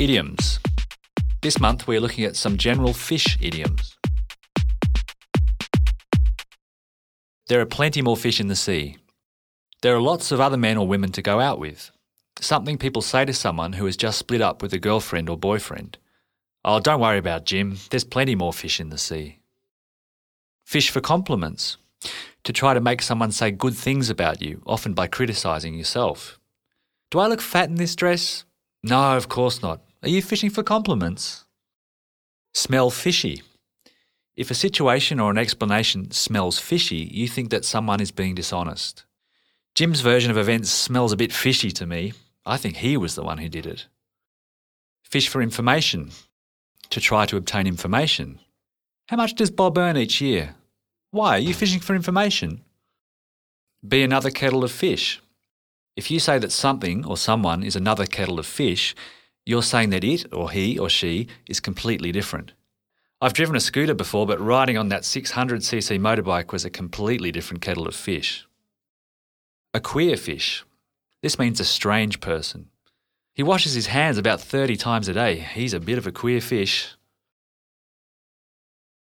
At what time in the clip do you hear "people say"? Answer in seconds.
12.78-13.26